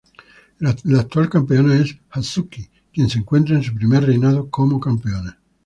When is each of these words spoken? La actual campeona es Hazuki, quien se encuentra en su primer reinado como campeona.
La 0.57 0.71
actual 0.99 1.29
campeona 1.29 1.75
es 1.79 1.95
Hazuki, 2.09 2.67
quien 2.91 3.07
se 3.07 3.19
encuentra 3.19 3.55
en 3.55 3.61
su 3.61 3.75
primer 3.75 4.03
reinado 4.03 4.49
como 4.49 4.79
campeona. 4.79 5.39